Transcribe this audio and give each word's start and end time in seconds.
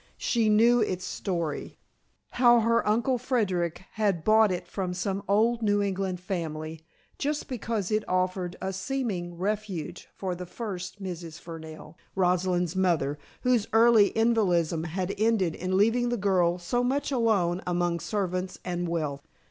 She 0.17 0.49
knew 0.49 0.79
its 0.79 1.05
story; 1.05 1.77
how 2.31 2.61
her 2.61 2.83
Uncle 2.87 3.19
Frederic 3.19 3.83
had 3.91 4.23
bought 4.23 4.51
it 4.51 4.67
from 4.67 4.95
some 4.95 5.21
old 5.27 5.61
New 5.61 5.79
England 5.79 6.19
family 6.19 6.81
just 7.19 7.47
because 7.47 7.91
it 7.91 8.03
offered 8.09 8.55
a 8.59 8.73
seeming 8.73 9.37
refuge 9.37 10.07
for 10.15 10.33
the 10.33 10.47
first 10.47 11.03
Mrs. 11.03 11.39
Fernell, 11.39 11.97
Rosalind's 12.15 12.75
mother, 12.75 13.19
whose 13.41 13.67
early 13.73 14.11
invalidism 14.17 14.85
had 14.85 15.13
ended 15.19 15.53
in 15.53 15.77
leaving 15.77 16.09
the 16.09 16.17
girl 16.17 16.57
so 16.57 16.83
much 16.83 17.11
alone 17.11 17.61
among 17.67 17.99
servants 17.99 18.57
and 18.65 18.89
wealth. 18.89 19.21